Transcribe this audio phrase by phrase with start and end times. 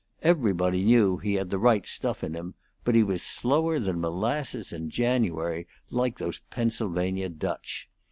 [0.23, 4.73] Everybody knew he had the right stuff in him, but he was slower than molasses
[4.73, 7.87] in January, like those Pennsylvania Dutch.